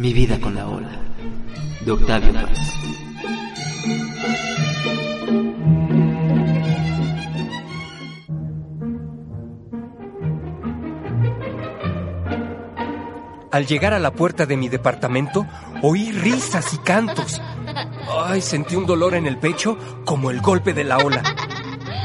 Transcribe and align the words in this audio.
Mi 0.00 0.14
vida 0.14 0.40
con 0.40 0.54
la 0.54 0.66
ola, 0.66 0.98
de 1.84 1.92
Octavio 1.92 2.32
Paz. 2.32 2.58
Al 13.50 13.66
llegar 13.66 13.92
a 13.92 13.98
la 13.98 14.10
puerta 14.12 14.46
de 14.46 14.56
mi 14.56 14.70
departamento, 14.70 15.46
oí 15.82 16.12
risas 16.12 16.72
y 16.72 16.78
cantos. 16.78 17.42
Ay, 18.24 18.40
sentí 18.40 18.76
un 18.76 18.86
dolor 18.86 19.14
en 19.14 19.26
el 19.26 19.36
pecho 19.36 19.76
como 20.06 20.30
el 20.30 20.40
golpe 20.40 20.72
de 20.72 20.84
la 20.84 20.96
ola. 20.96 21.22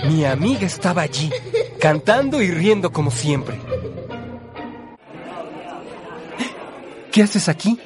Mi 0.10 0.26
amiga 0.26 0.68
estaba 0.68 1.04
allí, 1.04 1.32
cantando 1.80 2.42
y 2.42 2.52
riendo 2.52 2.92
como 2.92 3.10
siempre. 3.10 3.58
¿Qué 7.16 7.24
haces 7.24 7.48
aquí? 7.48 7.80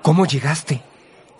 ¿Cómo 0.00 0.24
llegaste? 0.24 0.82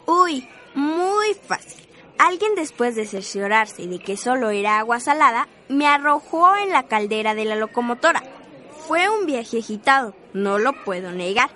Uy, 0.04 0.46
muy 0.74 1.32
fácil. 1.32 1.88
Alguien 2.18 2.54
después 2.56 2.94
de 2.94 3.06
cerciorarse 3.06 3.86
de 3.86 3.98
que 4.00 4.18
solo 4.18 4.50
era 4.50 4.78
agua 4.78 5.00
salada, 5.00 5.48
me 5.70 5.86
arrojó 5.86 6.54
en 6.56 6.68
la 6.68 6.82
caldera 6.82 7.34
de 7.34 7.46
la 7.46 7.56
locomotora. 7.56 8.22
Fue 8.86 9.08
un 9.08 9.24
viaje 9.24 9.60
agitado, 9.60 10.14
no 10.34 10.58
lo 10.58 10.74
puedo 10.84 11.10
negar, 11.10 11.48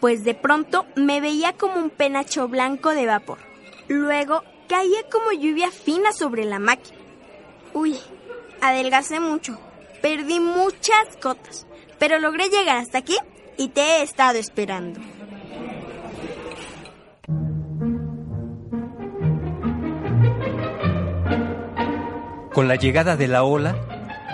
pues 0.00 0.24
de 0.24 0.34
pronto 0.34 0.84
me 0.96 1.20
veía 1.20 1.52
como 1.52 1.76
un 1.76 1.90
penacho 1.90 2.48
blanco 2.48 2.90
de 2.90 3.06
vapor. 3.06 3.38
Luego 3.86 4.42
caía 4.68 5.08
como 5.12 5.30
lluvia 5.30 5.70
fina 5.70 6.10
sobre 6.10 6.44
la 6.44 6.58
máquina. 6.58 6.98
Uy, 7.72 7.96
adelgacé 8.60 9.20
mucho, 9.20 9.60
perdí 10.02 10.40
muchas 10.40 11.16
cotas, 11.22 11.68
pero 12.00 12.18
logré 12.18 12.48
llegar 12.48 12.78
hasta 12.78 12.98
aquí 12.98 13.16
y 13.58 13.68
te 13.68 13.80
he 13.80 14.02
estado 14.02 14.38
esperando. 14.38 15.00
Con 22.54 22.66
la 22.66 22.76
llegada 22.76 23.16
de 23.16 23.28
la 23.28 23.44
ola, 23.44 23.76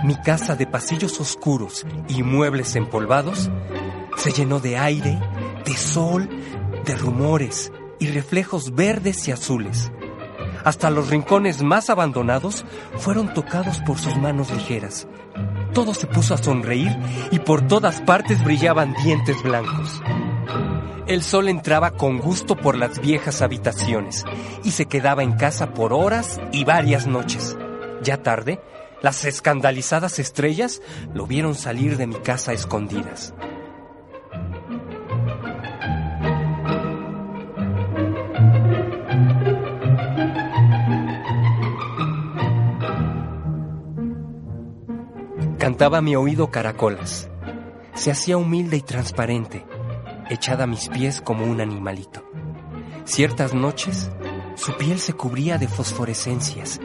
mi 0.05 0.15
casa 0.15 0.55
de 0.57 0.67
pasillos 0.67 1.21
oscuros 1.21 1.87
y 2.09 2.23
muebles 2.23 2.77
empolvados 2.77 3.51
se 4.17 4.33
llenó 4.33 4.61
de 4.61 4.77
aire, 4.77 5.19
de 5.65 5.77
sol, 5.77 6.29
de 6.85 6.95
rumores 6.95 7.73
y 7.99 8.09
reflejos 8.09 8.75
verdes 8.75 9.27
y 9.29 9.33
azules. 9.33 9.91
Hasta 10.65 10.91
los 10.91 11.11
rincones 11.11 11.63
más 11.63 11.91
abandonados 11.91 12.65
fueron 12.97 13.35
tocados 13.35 13.81
por 13.81 13.99
sus 13.99 14.17
manos 14.17 14.51
ligeras. 14.51 15.07
Todo 15.73 15.93
se 15.93 16.07
puso 16.07 16.35
a 16.35 16.39
sonreír 16.39 16.97
y 17.31 17.39
por 17.41 17.67
todas 17.67 18.01
partes 18.01 18.43
brillaban 18.43 18.95
dientes 19.05 19.43
blancos. 19.43 20.03
El 21.07 21.23
sol 21.23 21.49
entraba 21.49 21.91
con 21.91 22.19
gusto 22.19 22.57
por 22.57 22.77
las 22.77 22.99
viejas 23.01 23.43
habitaciones 23.43 24.25
y 24.63 24.71
se 24.71 24.87
quedaba 24.87 25.23
en 25.23 25.33
casa 25.33 25.75
por 25.75 25.93
horas 25.93 26.41
y 26.51 26.65
varias 26.65 27.07
noches. 27.07 27.59
Ya 28.03 28.23
tarde, 28.23 28.61
las 29.03 29.27
escandalizadas 29.27 30.19
estrellas 30.19 30.81
lo 31.13 31.27
vieron 31.27 31.55
salir 31.57 31.99
de 31.99 32.07
mi 32.07 32.15
casa 32.15 32.55
escondidas. 32.55 33.35
Cantaba 45.65 45.97
a 45.97 46.03
mi 46.03 46.15
oído 46.15 46.51
caracolas. 46.51 47.31
Se 47.95 48.11
hacía 48.11 48.37
humilde 48.37 48.77
y 48.77 48.83
transparente, 48.83 49.65
echada 50.29 50.65
a 50.65 50.67
mis 50.67 50.91
pies 50.91 51.23
como 51.23 51.47
un 51.47 51.63
animalito. 51.63 52.23
Ciertas 53.07 53.55
noches, 53.55 54.11
su 54.57 54.77
piel 54.77 54.99
se 54.99 55.15
cubría 55.15 55.57
de 55.57 55.67
fosforescencias 55.67 56.81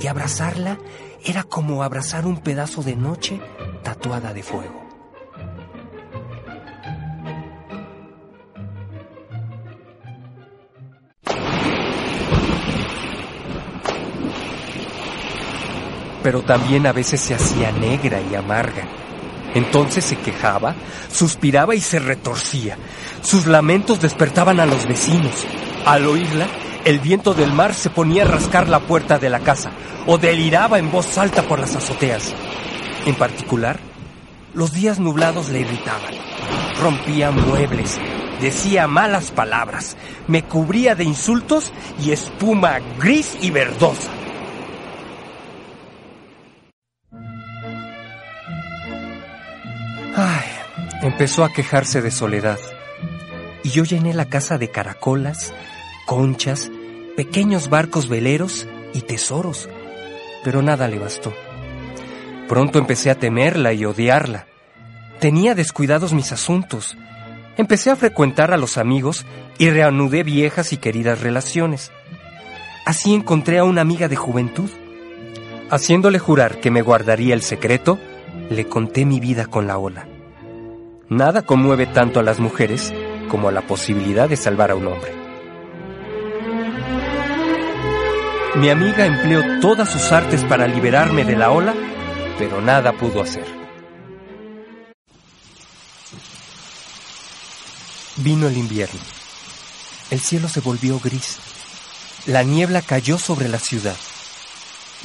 y 0.00 0.08
abrazarla 0.08 0.78
era 1.24 1.44
como 1.44 1.84
abrazar 1.84 2.26
un 2.26 2.38
pedazo 2.38 2.82
de 2.82 2.96
noche 2.96 3.40
tatuada 3.84 4.32
de 4.32 4.42
fuego. 4.42 4.83
Pero 16.24 16.42
también 16.42 16.86
a 16.86 16.92
veces 16.92 17.20
se 17.20 17.34
hacía 17.34 17.70
negra 17.70 18.20
y 18.20 18.34
amarga. 18.34 18.88
Entonces 19.54 20.04
se 20.04 20.16
quejaba, 20.16 20.74
suspiraba 21.12 21.74
y 21.74 21.80
se 21.80 21.98
retorcía. 21.98 22.78
Sus 23.22 23.46
lamentos 23.46 24.00
despertaban 24.00 24.58
a 24.58 24.64
los 24.66 24.86
vecinos. 24.86 25.46
Al 25.84 26.06
oírla, 26.06 26.48
el 26.86 26.98
viento 26.98 27.34
del 27.34 27.52
mar 27.52 27.74
se 27.74 27.90
ponía 27.90 28.22
a 28.22 28.26
rascar 28.26 28.70
la 28.70 28.80
puerta 28.80 29.18
de 29.18 29.28
la 29.28 29.40
casa 29.40 29.70
o 30.06 30.16
deliraba 30.16 30.78
en 30.78 30.90
voz 30.90 31.18
alta 31.18 31.42
por 31.42 31.60
las 31.60 31.76
azoteas. 31.76 32.32
En 33.04 33.14
particular, 33.16 33.78
los 34.54 34.72
días 34.72 34.98
nublados 35.00 35.50
le 35.50 35.60
irritaban. 35.60 36.14
Rompía 36.80 37.30
muebles, 37.30 38.00
decía 38.40 38.86
malas 38.86 39.30
palabras, 39.30 39.98
me 40.26 40.42
cubría 40.42 40.94
de 40.94 41.04
insultos 41.04 41.70
y 42.02 42.12
espuma 42.12 42.80
gris 42.98 43.36
y 43.42 43.50
verdosa. 43.50 44.23
Empezó 51.14 51.44
a 51.44 51.52
quejarse 51.52 52.02
de 52.02 52.10
soledad. 52.10 52.58
Y 53.62 53.70
yo 53.70 53.84
llené 53.84 54.14
la 54.14 54.24
casa 54.24 54.58
de 54.58 54.72
caracolas, 54.72 55.54
conchas, 56.06 56.72
pequeños 57.16 57.70
barcos 57.70 58.08
veleros 58.08 58.66
y 58.92 59.02
tesoros. 59.02 59.68
Pero 60.42 60.60
nada 60.60 60.88
le 60.88 60.98
bastó. 60.98 61.32
Pronto 62.48 62.80
empecé 62.80 63.10
a 63.10 63.14
temerla 63.14 63.72
y 63.72 63.84
odiarla. 63.84 64.48
Tenía 65.20 65.54
descuidados 65.54 66.12
mis 66.12 66.32
asuntos. 66.32 66.96
Empecé 67.56 67.92
a 67.92 67.96
frecuentar 67.96 68.52
a 68.52 68.56
los 68.56 68.76
amigos 68.76 69.24
y 69.56 69.70
reanudé 69.70 70.24
viejas 70.24 70.72
y 70.72 70.78
queridas 70.78 71.20
relaciones. 71.20 71.92
Así 72.86 73.14
encontré 73.14 73.60
a 73.60 73.64
una 73.64 73.82
amiga 73.82 74.08
de 74.08 74.16
juventud. 74.16 74.68
Haciéndole 75.70 76.18
jurar 76.18 76.58
que 76.58 76.72
me 76.72 76.82
guardaría 76.82 77.34
el 77.34 77.42
secreto, 77.42 78.00
le 78.50 78.66
conté 78.66 79.06
mi 79.06 79.20
vida 79.20 79.46
con 79.46 79.68
la 79.68 79.78
ola. 79.78 80.08
Nada 81.10 81.42
conmueve 81.42 81.86
tanto 81.86 82.20
a 82.20 82.22
las 82.22 82.40
mujeres 82.40 82.92
como 83.28 83.50
la 83.50 83.66
posibilidad 83.66 84.28
de 84.28 84.36
salvar 84.36 84.70
a 84.70 84.74
un 84.74 84.86
hombre. 84.86 85.12
Mi 88.56 88.70
amiga 88.70 89.04
empleó 89.04 89.60
todas 89.60 89.90
sus 89.90 90.12
artes 90.12 90.44
para 90.44 90.66
liberarme 90.66 91.24
de 91.24 91.36
la 91.36 91.50
ola, 91.50 91.74
pero 92.38 92.62
nada 92.62 92.92
pudo 92.92 93.20
hacer. 93.20 93.44
Vino 98.16 98.46
el 98.46 98.56
invierno. 98.56 99.00
El 100.10 100.20
cielo 100.20 100.48
se 100.48 100.60
volvió 100.60 101.00
gris. 101.00 101.38
La 102.26 102.44
niebla 102.44 102.80
cayó 102.80 103.18
sobre 103.18 103.48
la 103.48 103.58
ciudad. 103.58 103.96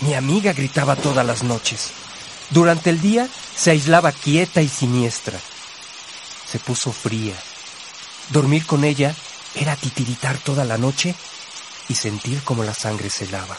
Mi 0.04 0.14
amiga 0.14 0.54
gritaba 0.54 0.96
todas 0.96 1.26
las 1.26 1.44
noches. 1.44 1.92
Durante 2.52 2.90
el 2.90 3.02
día 3.02 3.28
se 3.56 3.72
aislaba 3.72 4.12
quieta 4.12 4.62
y 4.62 4.70
siniestra. 4.70 5.40
Se 6.50 6.58
puso 6.58 6.92
fría. 6.92 7.36
Dormir 8.30 8.66
con 8.66 8.84
ella 8.84 9.16
era 9.56 9.76
titiritar 9.76 10.38
toda 10.38 10.66
la 10.66 10.78
noche 10.78 11.14
y 11.88 11.96
sentir 11.96 12.42
como 12.44 12.64
la 12.64 12.74
sangre 12.74 13.10
se 13.10 13.28
lava. 13.28 13.58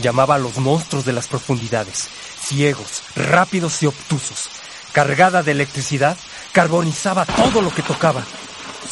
Llamaba 0.00 0.36
a 0.36 0.38
los 0.38 0.56
monstruos 0.58 1.04
de 1.04 1.12
las 1.12 1.26
profundidades, 1.26 2.08
ciegos, 2.42 3.02
rápidos 3.16 3.82
y 3.82 3.86
obtusos. 3.86 4.48
Cargada 4.92 5.42
de 5.42 5.52
electricidad, 5.52 6.16
carbonizaba 6.52 7.26
todo 7.26 7.60
lo 7.60 7.70
que 7.70 7.82
tocaba. 7.82 8.24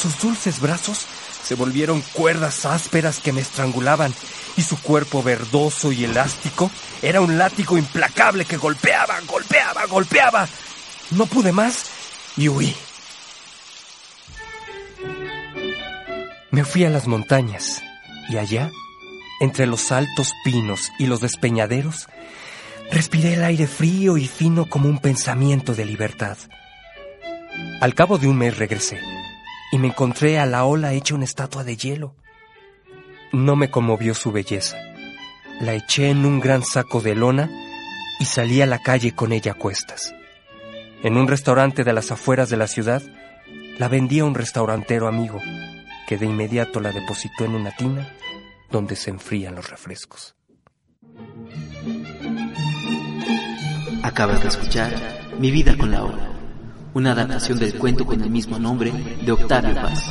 Sus 0.00 0.18
dulces 0.18 0.60
brazos 0.60 1.06
se 1.44 1.54
volvieron 1.54 2.00
cuerdas 2.14 2.64
ásperas 2.64 3.20
que 3.20 3.32
me 3.32 3.42
estrangulaban 3.42 4.14
y 4.56 4.62
su 4.62 4.80
cuerpo 4.80 5.22
verdoso 5.22 5.92
y 5.92 6.04
elástico 6.04 6.70
era 7.02 7.20
un 7.20 7.36
látigo 7.36 7.76
implacable 7.76 8.46
que 8.46 8.56
golpeaba, 8.56 9.20
golpeaba, 9.26 9.84
golpeaba. 9.84 10.48
No 11.10 11.26
pude 11.26 11.52
más 11.52 11.84
y 12.38 12.48
huí. 12.48 12.74
Me 16.50 16.64
fui 16.64 16.84
a 16.84 16.90
las 16.90 17.06
montañas 17.06 17.82
y 18.30 18.38
allá, 18.38 18.70
entre 19.40 19.66
los 19.66 19.92
altos 19.92 20.32
pinos 20.44 20.92
y 20.98 21.08
los 21.08 21.20
despeñaderos, 21.20 22.08
respiré 22.90 23.34
el 23.34 23.44
aire 23.44 23.66
frío 23.66 24.16
y 24.16 24.28
fino 24.28 24.66
como 24.66 24.88
un 24.88 24.98
pensamiento 24.98 25.74
de 25.74 25.84
libertad. 25.84 26.38
Al 27.82 27.94
cabo 27.94 28.16
de 28.16 28.28
un 28.28 28.38
mes 28.38 28.56
regresé 28.56 28.98
y 29.74 29.78
me 29.78 29.88
encontré 29.88 30.38
a 30.38 30.46
la 30.46 30.66
ola 30.66 30.92
hecha 30.92 31.16
una 31.16 31.24
estatua 31.24 31.64
de 31.64 31.76
hielo. 31.76 32.14
No 33.32 33.56
me 33.56 33.72
conmovió 33.72 34.14
su 34.14 34.30
belleza. 34.30 34.76
La 35.60 35.74
eché 35.74 36.10
en 36.10 36.24
un 36.24 36.38
gran 36.38 36.62
saco 36.62 37.00
de 37.00 37.16
lona 37.16 37.50
y 38.20 38.24
salí 38.24 38.62
a 38.62 38.66
la 38.66 38.78
calle 38.78 39.16
con 39.16 39.32
ella 39.32 39.50
a 39.50 39.56
cuestas. 39.56 40.14
En 41.02 41.16
un 41.16 41.26
restaurante 41.26 41.82
de 41.82 41.92
las 41.92 42.12
afueras 42.12 42.50
de 42.50 42.56
la 42.56 42.68
ciudad, 42.68 43.02
la 43.76 43.88
vendí 43.88 44.20
a 44.20 44.24
un 44.24 44.36
restaurantero 44.36 45.08
amigo, 45.08 45.40
que 46.06 46.18
de 46.18 46.26
inmediato 46.26 46.78
la 46.78 46.92
depositó 46.92 47.44
en 47.44 47.56
una 47.56 47.72
tina 47.72 48.14
donde 48.70 48.94
se 48.94 49.10
enfrían 49.10 49.56
los 49.56 49.68
refrescos. 49.68 50.36
Acabas 54.04 54.40
de 54.40 54.50
escuchar 54.50 54.92
Mi 55.40 55.50
vida 55.50 55.76
con 55.76 55.90
la 55.90 56.04
ola, 56.04 56.30
una 56.94 57.12
adaptación 57.12 57.58
del 57.58 57.74
cuento 57.74 58.06
con 58.06 58.20
el 58.22 58.30
mismo 58.30 58.58
nombre 58.58 58.92
de 59.24 59.32
Octavio 59.32 59.74
Paz. 59.74 60.10